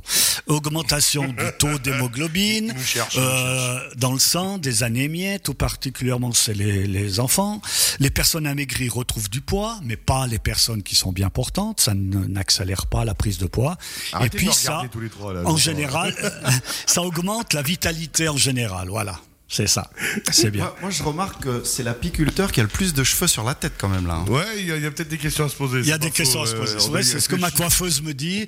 augmentation 0.47 1.27
du 1.27 1.45
taux 1.59 1.79
d'hémoglobine 1.79 2.73
euh, 3.17 3.79
dans 3.95 4.13
le 4.13 4.19
sang, 4.19 4.57
des 4.57 4.83
anémies, 4.83 5.39
tout 5.43 5.53
particulièrement 5.53 6.31
c'est 6.33 6.53
les, 6.53 6.87
les 6.87 7.19
enfants, 7.19 7.61
les 7.99 8.09
personnes 8.09 8.47
amaigries 8.47 8.89
retrouvent 8.89 9.29
du 9.29 9.41
poids, 9.41 9.79
mais 9.83 9.95
pas 9.95 10.27
les 10.27 10.39
personnes 10.39 10.83
qui 10.83 10.95
sont 10.95 11.11
bien 11.11 11.27
importante, 11.27 11.79
ça 11.79 11.93
n'accélère 11.95 12.87
pas 12.87 13.05
la 13.05 13.13
prise 13.13 13.37
de 13.37 13.45
poids. 13.45 13.77
Arrêtez 14.11 14.37
et 14.37 14.39
puis 14.39 14.53
ça, 14.53 14.83
tous 14.91 14.99
les 14.99 15.09
trois, 15.09 15.33
là, 15.33 15.43
en 15.45 15.57
général, 15.57 16.13
ça 16.85 17.01
augmente 17.01 17.53
la 17.53 17.61
vitalité 17.61 18.27
en 18.27 18.37
général. 18.37 18.89
Voilà. 18.89 19.19
C'est 19.53 19.67
ça, 19.67 19.91
c'est 20.31 20.49
bien. 20.49 20.63
Moi, 20.63 20.75
moi, 20.83 20.89
je 20.91 21.03
remarque 21.03 21.43
que 21.43 21.63
c'est 21.65 21.83
l'apiculteur 21.83 22.53
qui 22.53 22.61
a 22.61 22.63
le 22.63 22.69
plus 22.69 22.93
de 22.93 23.03
cheveux 23.03 23.27
sur 23.27 23.43
la 23.43 23.53
tête 23.53 23.73
quand 23.77 23.89
même 23.89 24.07
là. 24.07 24.23
Ouais, 24.29 24.45
il 24.59 24.65
y 24.65 24.71
a, 24.71 24.75
a 24.75 24.91
peut-être 24.91 25.09
des 25.09 25.17
questions 25.17 25.43
à 25.43 25.49
se 25.49 25.57
poser. 25.57 25.79
Il 25.79 25.87
y 25.87 25.91
a 25.91 25.97
des 25.97 26.09
questions 26.09 26.39
faux, 26.39 26.45
à 26.45 26.51
se 26.51 26.55
poser. 26.55 26.75
Euh, 26.77 26.91
ouais, 26.93 27.03
c'est 27.03 27.19
ce 27.19 27.27
que 27.27 27.35
ma 27.35 27.51
coiffeuse 27.51 28.01
me 28.01 28.13
dit. 28.13 28.47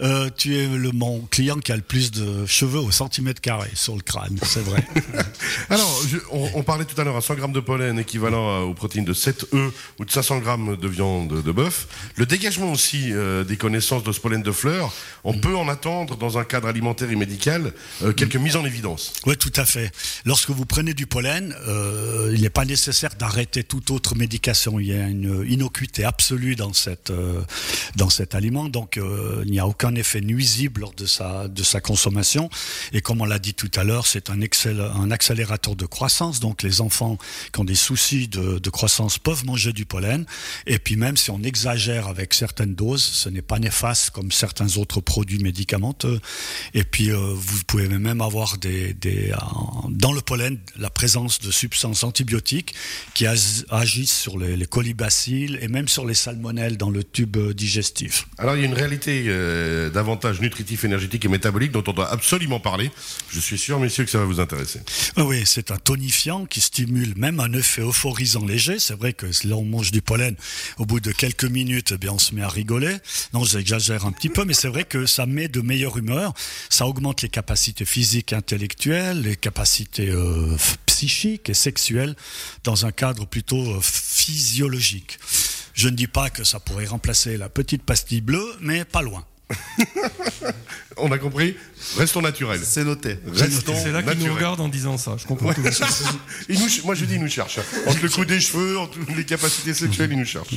Euh, 0.00 0.28
tu 0.36 0.56
es 0.56 0.66
le, 0.66 0.90
mon 0.90 1.20
client 1.20 1.60
qui 1.60 1.70
a 1.70 1.76
le 1.76 1.82
plus 1.82 2.10
de 2.10 2.46
cheveux 2.46 2.80
au 2.80 2.90
centimètre 2.90 3.40
carré 3.40 3.70
sur 3.74 3.94
le 3.94 4.00
crâne, 4.00 4.36
c'est 4.42 4.62
vrai. 4.62 4.84
Alors, 5.70 6.02
on, 6.32 6.62
parlait 6.64 6.84
tout 6.84 7.00
à 7.00 7.04
l'heure 7.04 7.16
à 7.16 7.20
100 7.20 7.34
grammes 7.36 7.52
de 7.52 7.60
pollen 7.60 7.96
équivalent 7.98 8.62
aux 8.62 8.74
protéines 8.74 9.04
de 9.04 9.12
7 9.12 9.46
œufs 9.54 9.72
ou 10.00 10.04
de 10.04 10.10
500 10.10 10.38
grammes 10.38 10.76
de 10.76 10.88
viande 10.88 11.42
de 11.42 11.52
bœuf. 11.52 11.86
Le 12.16 12.26
dégagement 12.26 12.72
aussi 12.72 13.12
euh, 13.12 13.44
des 13.44 13.56
connaissances 13.56 14.02
de 14.02 14.10
ce 14.10 14.18
pollen 14.18 14.42
de 14.42 14.50
fleurs, 14.50 14.92
on 15.22 15.34
peut 15.34 15.56
en 15.56 15.68
attendre 15.68 16.16
dans 16.16 16.38
un 16.38 16.44
cadre 16.44 16.66
alimentaire 16.66 17.10
et 17.10 17.16
médical 17.16 17.72
euh, 18.02 18.12
quelques 18.12 18.36
mises 18.36 18.56
en 18.56 18.64
évidence. 18.64 19.12
Oui, 19.26 19.36
tout 19.36 19.52
à 19.54 19.64
fait. 19.64 19.92
Lorsque 20.24 20.50
vous 20.50 20.66
prenez 20.66 20.94
du 20.94 21.06
pollen, 21.06 21.54
il 22.32 22.42
n'est 22.42 22.50
pas 22.50 22.64
nécessaire 22.64 23.14
d'arrêter 23.16 23.62
toute 23.62 23.90
autre 23.90 24.16
médication. 24.16 24.80
Il 24.80 24.86
y 24.86 24.92
a 24.92 25.06
une 25.06 25.44
innocuité 25.48 26.04
absolue 26.04 26.56
dans, 26.56 26.72
cette, 26.72 27.12
dans 27.96 28.10
cet 28.10 28.34
aliment, 28.34 28.68
donc 28.68 28.98
il 29.44 29.50
n'y 29.50 29.60
a 29.60 29.66
aucun 29.66 29.83
un 29.84 29.94
effet 29.94 30.20
nuisible 30.20 30.80
lors 30.80 30.94
de 30.94 31.06
sa, 31.06 31.48
de 31.48 31.62
sa 31.62 31.80
consommation. 31.80 32.50
Et 32.92 33.00
comme 33.00 33.20
on 33.20 33.24
l'a 33.24 33.38
dit 33.38 33.54
tout 33.54 33.70
à 33.76 33.84
l'heure, 33.84 34.06
c'est 34.06 34.30
un, 34.30 34.40
un 34.40 35.10
accélérateur 35.10 35.76
de 35.76 35.86
croissance. 35.86 36.40
Donc 36.40 36.62
les 36.62 36.80
enfants 36.80 37.18
qui 37.52 37.60
ont 37.60 37.64
des 37.64 37.74
soucis 37.74 38.28
de, 38.28 38.58
de, 38.58 38.70
croissance 38.70 39.18
peuvent 39.18 39.44
manger 39.44 39.72
du 39.72 39.84
pollen. 39.84 40.26
Et 40.66 40.78
puis 40.78 40.96
même 40.96 41.16
si 41.16 41.30
on 41.30 41.42
exagère 41.42 42.08
avec 42.08 42.34
certaines 42.34 42.74
doses, 42.74 43.04
ce 43.04 43.28
n'est 43.28 43.42
pas 43.42 43.58
néfaste 43.58 44.10
comme 44.10 44.32
certains 44.32 44.76
autres 44.76 45.00
produits 45.00 45.38
médicamenteux. 45.38 46.20
Et 46.74 46.84
puis 46.84 47.10
euh, 47.10 47.16
vous 47.34 47.62
pouvez 47.66 47.88
même 47.88 48.20
avoir 48.20 48.58
des, 48.58 48.94
des, 48.94 49.32
dans 49.88 50.12
le 50.12 50.20
pollen 50.20 50.58
la 50.76 50.90
présence 50.90 51.40
de 51.40 51.50
substances 51.50 52.04
antibiotiques 52.04 52.74
qui 53.14 53.26
agissent 53.26 54.18
sur 54.18 54.38
les, 54.38 54.56
les 54.56 54.66
colibacilles 54.66 55.58
et 55.60 55.68
même 55.68 55.88
sur 55.88 56.06
les 56.06 56.14
salmonelles 56.14 56.76
dans 56.76 56.90
le 56.90 57.04
tube 57.04 57.36
digestif. 57.52 58.26
Alors 58.38 58.56
il 58.56 58.60
y 58.60 58.64
a 58.64 58.66
une 58.66 58.74
réalité 58.74 59.24
euh, 59.28 59.73
d'avantages 59.92 60.40
nutritifs, 60.40 60.84
énergétiques 60.84 61.24
et 61.24 61.28
métaboliques 61.28 61.72
dont 61.72 61.84
on 61.86 61.92
doit 61.92 62.10
absolument 62.10 62.60
parler. 62.60 62.90
Je 63.30 63.40
suis 63.40 63.58
sûr, 63.58 63.78
messieurs, 63.78 64.04
que 64.04 64.10
ça 64.10 64.18
va 64.18 64.24
vous 64.24 64.40
intéresser. 64.40 64.80
Ah 65.16 65.24
oui, 65.24 65.42
c'est 65.44 65.70
un 65.70 65.76
tonifiant 65.76 66.46
qui 66.46 66.60
stimule 66.60 67.14
même 67.16 67.40
un 67.40 67.52
effet 67.52 67.82
euphorisant 67.82 68.44
léger. 68.44 68.78
C'est 68.78 68.94
vrai 68.94 69.12
que 69.12 69.32
si 69.32 69.52
on 69.52 69.64
mange 69.64 69.90
du 69.90 70.02
pollen, 70.02 70.36
au 70.78 70.86
bout 70.86 71.00
de 71.00 71.12
quelques 71.12 71.44
minutes, 71.44 71.92
eh 71.94 71.98
bien, 71.98 72.12
on 72.12 72.18
se 72.18 72.34
met 72.34 72.42
à 72.42 72.48
rigoler. 72.48 72.96
Non, 73.32 73.44
j'exagère 73.44 74.06
un 74.06 74.12
petit 74.12 74.28
peu, 74.28 74.44
mais 74.44 74.54
c'est 74.54 74.68
vrai 74.68 74.84
que 74.84 75.06
ça 75.06 75.26
met 75.26 75.48
de 75.48 75.60
meilleure 75.60 75.96
humeur. 75.96 76.34
Ça 76.68 76.86
augmente 76.86 77.22
les 77.22 77.28
capacités 77.28 77.84
physiques, 77.84 78.32
intellectuelles, 78.32 79.22
les 79.22 79.36
capacités 79.36 80.08
euh, 80.10 80.56
psychiques 80.86 81.48
et 81.48 81.54
sexuelles 81.54 82.14
dans 82.62 82.86
un 82.86 82.92
cadre 82.92 83.26
plutôt 83.26 83.62
euh, 83.62 83.80
physiologique. 83.80 85.18
Je 85.74 85.88
ne 85.88 85.96
dis 85.96 86.06
pas 86.06 86.30
que 86.30 86.44
ça 86.44 86.60
pourrait 86.60 86.86
remplacer 86.86 87.36
la 87.36 87.48
petite 87.48 87.82
pastille 87.82 88.20
bleue, 88.20 88.54
mais 88.60 88.84
pas 88.84 89.02
loin. 89.02 89.24
On 90.96 91.10
a 91.10 91.18
compris 91.18 91.56
Restons 91.96 92.22
naturels. 92.22 92.60
C'est 92.64 92.84
noté. 92.84 93.18
C'est 93.34 93.92
là 93.92 94.02
qu'il 94.02 94.26
nous 94.26 94.34
regarde 94.34 94.60
en 94.60 94.68
disant 94.68 94.96
ça. 94.96 95.16
Je 95.18 95.26
comprends 95.26 95.52
tout. 95.52 95.60
moi, 96.84 96.94
je 96.94 97.04
dis, 97.04 97.14
il 97.14 97.20
nous 97.20 97.28
cherche. 97.28 97.58
Entre 97.86 98.02
le 98.02 98.08
coup 98.08 98.24
des 98.24 98.40
cheveux, 98.40 98.78
entre 98.78 98.98
les 99.16 99.24
capacités 99.24 99.74
sexuelles, 99.74 100.10
il 100.12 100.18
nous 100.18 100.24
cherche. 100.24 100.54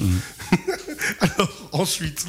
Alors, 1.20 1.70
ensuite. 1.74 2.26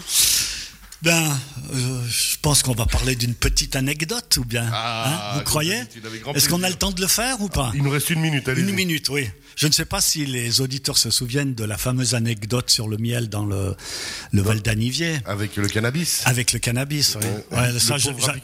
Ben, 1.03 1.39
euh, 1.73 2.03
je 2.09 2.37
pense 2.43 2.65
qu'on 2.65 2.75
va 2.75 2.85
parler 2.85 3.15
d'une 3.15 3.35
petite 3.35 3.77
anecdote, 3.77 4.37
ou 4.39 4.45
bien 4.45 4.69
ah, 4.73 5.05
hein, 5.07 5.39
Vous 5.39 5.45
croyez 5.45 5.81
Est-ce 6.35 6.49
qu'on 6.49 6.65
a 6.65 6.69
le 6.69 6.75
temps 6.75 6.91
de 6.91 7.01
le 7.01 7.07
faire 7.07 7.41
ou 7.41 7.49
pas 7.49 7.71
Il 7.75 7.85
nous 7.85 7.91
reste 7.91 8.11
une 8.11 8.21
minute, 8.21 8.49
allez 8.49 8.63
Une 8.63 8.73
minute, 8.73 9.09
oui. 9.09 9.31
Je 9.55 9.69
ne 9.69 9.73
sais 9.73 9.85
pas 9.85 10.01
si 10.01 10.27
les 10.27 10.61
auditeurs 10.61 10.99
se 10.99 11.11
souviennent 11.11 11.55
de 11.55 11.65
la 11.65 11.79
fameuse 11.79 12.15
anecdote 12.15 12.71
sur 12.71 12.89
le 12.89 12.97
miel 12.97 13.29
dans 13.29 13.45
le, 13.45 13.77
le 14.33 14.43
Val 14.43 14.61
d'Anivier. 14.61 15.19
Avec 15.25 15.55
le 15.57 15.69
cannabis. 15.69 16.23
Avec 16.25 16.53
le 16.53 16.59
cannabis, 16.59 17.17
oui. 17.21 17.57
Ouais, 17.57 17.79
ça, 17.79 17.97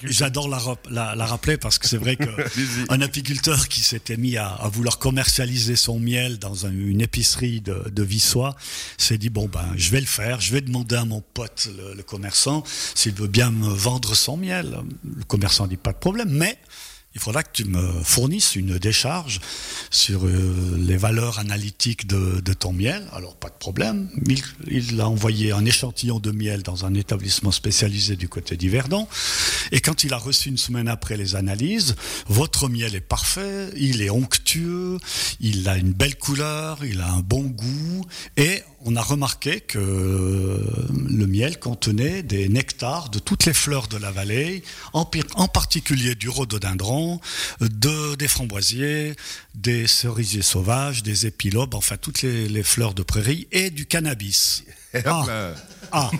j'adore 0.05 0.49
la, 0.49 1.15
la, 1.15 1.27
rappeler 1.27 1.57
parce 1.57 1.79
que 1.79 1.89
c'est 1.89 1.97
vrai 1.97 2.17
qu'un 2.17 3.01
apiculteur 3.01 3.69
qui 3.69 3.81
s'était 3.81 4.17
mis 4.17 4.37
à, 4.37 4.49
à, 4.49 4.69
vouloir 4.69 4.99
commercialiser 4.99 5.77
son 5.77 5.99
miel 5.99 6.39
dans 6.39 6.67
une 6.67 7.01
épicerie 7.01 7.61
de, 7.61 7.91
de 7.91 8.03
Vissois 8.03 8.55
s'est 8.99 9.19
dit 9.19 9.31
bon 9.31 9.49
ben 9.49 9.67
je 9.77 9.91
vais 9.91 10.01
le 10.01 10.07
faire, 10.07 10.41
je 10.41 10.53
vais 10.53 10.61
demander 10.61 10.97
à 10.97 11.05
mon 11.05 11.21
pote 11.21 11.69
le, 11.77 11.95
le 11.95 12.03
commerçant 12.03 12.44
s'il 12.95 13.15
veut 13.15 13.29
bien 13.29 13.51
me 13.51 13.69
vendre 13.69 14.15
son 14.15 14.37
miel. 14.37 14.79
Le 15.05 15.25
commerçant 15.25 15.67
dit 15.67 15.77
pas 15.77 15.93
de 15.93 15.99
problème, 15.99 16.31
mais 16.31 16.59
il 17.15 17.21
faudra 17.21 17.45
que 17.45 17.53
tu 17.53 17.65
me 17.65 18.03
fournisses 18.03 18.57
une 18.57 18.77
décharge 18.77 19.41
sur 19.91 20.27
euh, 20.27 20.77
les 20.79 20.97
valeurs 20.97 21.39
analytiques 21.39 22.09
de, 22.09 22.41
ton 22.55 22.73
miel. 22.73 23.07
Alors, 23.13 23.37
pas 23.37 23.51
de 23.51 23.55
problème. 23.55 24.09
Il, 24.67 25.01
a 25.01 25.09
envoyé 25.09 25.53
un 25.53 25.65
échantillon 25.65 26.19
de 26.19 26.33
miel 26.33 26.65
dans 26.65 26.85
un 26.85 26.95
établissement 26.95 27.53
spécialisé 27.53 28.17
du 28.17 28.29
côté 28.29 28.57
d'Yverdon. 28.57 29.07
Et 29.71 29.81
quand 29.81 30.03
il 30.03 30.13
a 30.13 30.17
reçu 30.17 30.49
une 30.49 30.59
semaine 30.59 30.89
après 30.89 31.17
les 31.17 31.37
analyses, 31.37 31.95
votre 32.27 32.69
miel 32.69 32.97
est 32.97 33.01
parfait, 33.01 33.71
il 33.77 34.03
est 34.03 34.11
onctueux, 34.11 34.99
il 35.39 35.69
a 35.69 35.77
une 35.77 35.93
belle 35.93 36.17
couleur, 36.17 36.85
il 36.85 37.01
a 37.01 37.11
un 37.11 37.21
bon 37.21 37.43
goût. 37.43 38.05
Et 38.37 38.63
on 38.85 38.97
a 38.97 39.03
remarqué 39.03 39.61
que 39.61 39.79
le 39.79 41.27
miel 41.27 41.59
contenait 41.59 42.23
des 42.23 42.49
nectars 42.49 43.09
de 43.09 43.19
toutes 43.19 43.47
les 43.47 43.55
fleurs 43.55 43.89
de 43.89 43.97
la 43.97 44.11
vallée, 44.11 44.63
en, 44.93 45.05
particulier 45.49 46.15
du 46.15 46.29
rhododendron, 46.29 47.21
de, 47.61 48.15
des 48.17 48.29
framboisiers, 48.29 49.15
des 49.55 49.87
cerisiers 49.87 50.43
sauvages, 50.43 51.03
des 51.03 51.27
épilobes, 51.27 51.75
enfin 51.75 51.97
toutes 51.97 52.23
les, 52.23 52.63
fleurs 52.63 52.95
de 52.95 53.03
prairie, 53.03 53.49
et 53.53 53.71
du 53.71 53.87
cannabis. 53.87 54.65
Ah, 55.05 55.55
ah, 55.91 56.11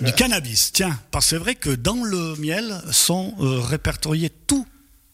du 0.00 0.12
cannabis, 0.12 0.72
tiens, 0.72 0.98
parce 1.10 1.26
que 1.26 1.30
c'est 1.30 1.36
vrai 1.36 1.54
que 1.54 1.70
dans 1.70 2.02
le 2.02 2.34
miel 2.36 2.80
sont 2.90 3.34
euh, 3.40 3.60
répertoriés 3.60 4.30
tous 4.46 4.66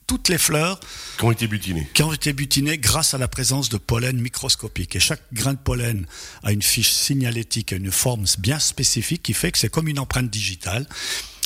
toutes 0.06 0.28
les 0.28 0.38
fleurs 0.38 0.78
qui 1.18 1.24
ont 1.24 1.32
été 1.32 1.46
butinées. 1.46 1.88
Qui 1.94 2.02
ont 2.02 2.12
été 2.12 2.32
butinées 2.32 2.78
grâce 2.78 3.14
à 3.14 3.18
la 3.18 3.28
présence 3.28 3.68
de 3.68 3.76
pollen 3.76 4.20
microscopique. 4.20 4.96
Et 4.96 5.00
chaque 5.00 5.22
grain 5.32 5.54
de 5.54 5.58
pollen 5.58 6.06
a 6.42 6.52
une 6.52 6.62
fiche 6.62 6.92
signalétique, 6.92 7.72
une 7.72 7.90
forme 7.90 8.24
bien 8.38 8.58
spécifique 8.58 9.22
qui 9.22 9.32
fait 9.32 9.52
que 9.52 9.58
c'est 9.58 9.68
comme 9.68 9.88
une 9.88 9.98
empreinte 9.98 10.30
digitale 10.30 10.86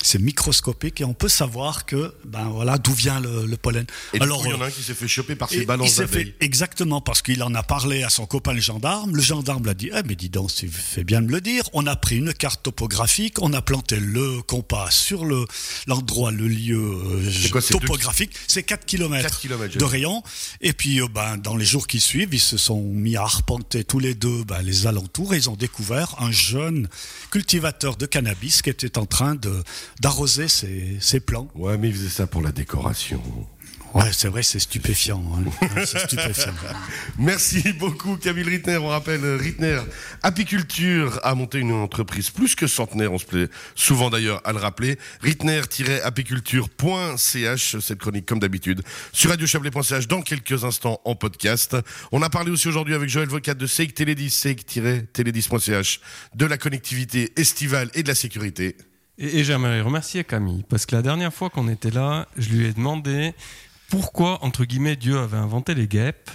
c'est 0.03 0.19
microscopique 0.19 1.01
et 1.01 1.05
on 1.05 1.15
peut 1.15 1.29
savoir 1.29 1.85
que 1.87 2.15
ben 2.25 2.49
voilà 2.49 2.79
d'où 2.79 2.93
vient 2.93 3.21
le, 3.21 3.57
pollen. 3.57 3.87
Et 4.15 4.21
Alors 4.21 4.43
il 4.47 4.51
y 4.51 4.55
en 4.55 4.61
a 4.61 4.67
un 4.67 4.71
qui 4.71 4.83
s'est 4.83 4.95
fait 4.95 5.09
choper 5.09 5.35
par 5.35 5.49
ses 5.49 5.65
balances 5.65 5.97
d'abeilles. 5.97 6.35
Exactement 6.41 7.01
parce 7.01 7.23
qu'il 7.23 7.43
en 7.43 7.55
a 7.55 7.63
parlé 7.63 8.03
à 8.03 8.09
son 8.09 8.27
copain 8.27 8.53
le 8.53 8.61
gendarme. 8.61 9.15
Le 9.15 9.23
gendarme 9.23 9.67
l'a 9.67 9.75
dit 9.75 9.91
eh 9.95 10.03
mais 10.07 10.15
dis 10.15 10.29
donc 10.29 10.53
tu 10.53 10.69
fais 10.69 11.05
bien 11.05 11.21
de 11.21 11.27
me 11.27 11.33
le 11.33 11.41
dire. 11.41 11.65
On 11.73 11.87
a 11.87 11.97
pris 11.97 12.17
une 12.17 12.33
carte 12.33 12.63
topographique, 12.63 13.41
on 13.43 13.53
a 13.53 13.63
planté 13.63 13.99
le 14.01 14.43
compas 14.43 14.91
sur 14.91 15.25
le 15.25 15.45
l'endroit 15.87 16.31
le 16.31 16.49
lieu 16.49 16.79
euh, 16.79 17.61
topographique. 17.61 18.33
C'est 18.47 18.63
4 18.63 18.87
km, 18.87 19.47
de 19.77 19.85
rayon 19.85 20.23
et 20.61 20.73
puis 20.73 21.01
euh, 21.01 21.09
ben 21.09 21.37
dans 21.37 21.57
les 21.57 21.65
jours 21.65 21.87
qui 21.87 22.01
suivent 22.01 22.33
ils 22.33 22.41
se 22.41 22.57
sont 22.57 22.83
mis 22.83 23.17
à 23.17 23.23
arpenter 23.23 23.85
tous 23.85 23.99
les 23.99 24.15
deux 24.15 24.45
ben, 24.45 24.63
les 24.63 24.87
alentours 24.87 25.35
et 25.35 25.37
ils 25.37 25.51
ont 25.51 25.57
découvert 25.57 26.17
un 26.19 26.31
jeune 26.31 26.89
cultivateur 27.31 27.97
de 27.97 28.07
cannabis 28.07 28.63
qui 28.63 28.71
était 28.71 28.99
en 28.99 29.07
train 29.07 29.35
de 29.35 29.63
d'arroser 29.99 30.49
ses, 30.49 30.99
ses, 31.01 31.21
plants. 31.21 31.49
Ouais, 31.55 31.79
mais 31.79 31.89
il 31.89 31.95
faisait 31.95 32.09
ça 32.09 32.27
pour 32.27 32.43
la 32.43 32.53
décoration. 32.53 33.23
Ouais, 33.93 34.13
c'est 34.13 34.29
vrai, 34.29 34.45
c'est 34.45 34.61
stupéfiant. 34.61 35.21
Hein. 35.35 35.43
stupéfiant. 35.85 36.55
Merci 37.19 37.73
beaucoup, 37.73 38.17
Camille 38.17 38.45
Rittner. 38.45 38.77
On 38.77 38.87
rappelle, 38.87 39.25
Rittner 39.35 39.81
Apiculture 40.23 41.19
a 41.25 41.35
monté 41.35 41.59
une 41.59 41.73
entreprise 41.73 42.31
plus 42.31 42.55
que 42.55 42.69
centenaire. 42.69 43.13
On 43.13 43.19
se 43.19 43.25
plaît 43.25 43.49
souvent 43.75 44.09
d'ailleurs 44.09 44.41
à 44.45 44.53
le 44.53 44.59
rappeler. 44.59 44.97
Rittner-apiculture.ch, 45.23 47.79
cette 47.81 47.99
chronique 47.99 48.27
comme 48.27 48.39
d'habitude, 48.39 48.83
sur 49.13 49.31
radiochablais.ch 49.31 50.07
dans 50.07 50.23
quelques 50.23 50.63
instants 50.63 51.01
en 51.05 51.17
podcast. 51.17 51.77
On 52.13 52.23
a 52.23 52.31
parlé 52.31 52.53
aussi 52.53 52.69
aujourd'hui 52.69 52.95
avec 52.95 53.09
Joël 53.09 53.29
Vocat 53.29 53.55
de 53.55 53.67
Seik 53.67 53.95
Télédis, 53.95 54.31
seik-télédis.ch, 54.31 56.01
de 56.37 56.47
la 56.47 56.59
connectivité 56.59 57.33
estivale 57.37 57.91
et 57.95 58.05
de 58.05 58.09
la 58.09 58.15
sécurité. 58.15 58.77
Et, 59.21 59.45
j'aimerais 59.45 59.83
remercier 59.83 60.25
Camille, 60.25 60.65
parce 60.69 60.87
que 60.87 60.97
la 60.97 61.03
dernière 61.03 61.33
fois 61.33 61.51
qu'on 61.51 61.69
était 61.69 61.91
là, 61.91 62.27
je 62.39 62.49
lui 62.49 62.67
ai 62.67 62.73
demandé 62.73 63.35
pourquoi, 63.91 64.43
entre 64.43 64.65
guillemets, 64.65 64.97
Dieu 64.97 65.19
avait 65.19 65.37
inventé 65.37 65.75
les 65.75 65.87
guêpes. 65.87 66.31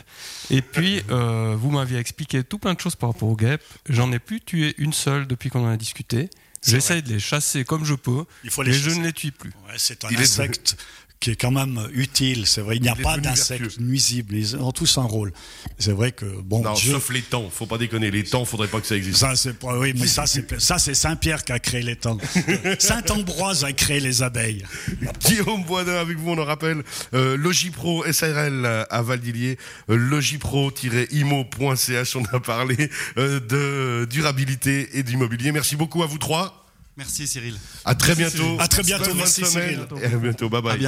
Et 0.52 0.62
puis, 0.62 1.02
euh, 1.10 1.56
vous 1.58 1.72
m'aviez 1.72 1.98
expliqué 1.98 2.44
tout 2.44 2.60
plein 2.60 2.76
de 2.76 2.80
choses 2.80 2.96
par 2.96 3.12
rapport 3.12 3.30
aux 3.30 3.36
guêpes. 3.36 3.64
J'en 3.90 4.12
ai 4.12 4.20
plus 4.20 4.40
tué 4.40 4.76
une 4.78 4.94
seule 4.94 5.26
depuis 5.26 5.50
qu'on 5.50 5.66
en 5.66 5.72
a 5.72 5.78
discuté. 5.78 6.30
J'essaye 6.64 7.02
de 7.02 7.10
les 7.10 7.20
chasser 7.20 7.64
comme 7.64 7.86
je 7.86 7.96
peux, 7.96 8.26
Il 8.44 8.50
faut 8.50 8.64
les 8.64 8.72
mais 8.72 8.78
je 8.78 8.90
ne 8.92 9.04
les 9.04 9.14
tue 9.14 9.32
plus. 9.32 9.54
c'est 9.78 10.04
un 10.04 10.10
insecte 10.16 10.78
qui 11.20 11.32
est 11.32 11.36
quand 11.36 11.52
même 11.52 11.88
utile. 11.94 12.46
C'est 12.46 12.62
vrai, 12.62 12.78
il 12.78 12.82
n'y 12.82 12.90
a 12.90 12.96
pas 12.96 13.18
d'insectes 13.18 13.80
nuisibles. 13.80 14.36
Ils 14.36 14.56
ont 14.58 14.72
tous 14.72 14.98
un 14.98 15.04
rôle. 15.04 15.34
C'est 15.78 15.92
vrai 15.92 16.12
que 16.12 16.26
bon. 16.42 16.62
Non, 16.62 16.76
sauf 16.76 17.10
les 17.12 17.22
temps. 17.22 17.50
Faut 17.50 17.66
pas 17.66 17.78
déconner. 17.78 18.12
Les 18.12 18.24
temps, 18.24 18.46
faudrait 18.46 18.68
pas 18.68 18.82
que 18.82 18.88
ça 18.88 18.96
existe. 18.96 19.18
Ça, 19.18 19.36
c'est 19.36 19.56
oui, 19.64 19.94
mais 19.98 20.08
ça, 20.08 20.26
c'est 20.26 20.60
ça, 20.60 20.78
c'est 20.78 20.94
Saint 20.94 21.16
Pierre 21.16 21.44
qui 21.44 21.52
a 21.52 21.60
créé 21.60 21.82
les 21.82 21.96
temps. 21.96 22.18
Saint 22.80 23.04
Ambroise 23.10 23.64
a 23.64 23.74
créé 23.74 24.00
les 24.00 24.24
abeilles. 24.24 24.64
Guillaume 25.26 25.64
Boisdin 25.64 25.96
avec 25.96 26.18
vous, 26.18 26.32
on 26.32 26.36
le 26.36 26.44
rappelle. 26.44 26.84
Euh, 27.14 27.38
Logipro 27.38 28.04
SARL 28.12 28.86
à 28.90 29.02
Valdilier. 29.02 29.58
Euh, 29.90 29.96
Logipro-imo.ch. 29.96 32.16
On 32.16 32.26
a 32.26 32.40
parlé 32.40 32.90
euh, 33.18 33.40
de 33.40 34.06
durabilité 34.06 34.98
et 34.98 35.04
d'immobilier. 35.04 35.52
Merci 35.52 35.76
beaucoup 35.76 36.04
à 36.04 36.06
vous 36.06 36.18
trois. 36.18 36.62
Merci 36.98 37.28
Cyril. 37.28 37.56
À 37.84 37.94
très 37.94 38.16
bientôt. 38.16 38.58
À 38.58 38.68
très 38.68 38.84
bientôt. 38.84 39.14
Merci. 39.16 39.46
Cyril. 39.46 39.86
Et 40.02 40.06
à 40.06 40.18
bientôt. 40.18 40.50
Bye 40.50 40.62
bye. 40.62 40.80